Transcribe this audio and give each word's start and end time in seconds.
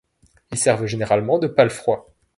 Ils 0.49 0.57
servent 0.57 0.87
généralement 0.87 1.37
de 1.37 1.45
palefrois. 1.45 2.07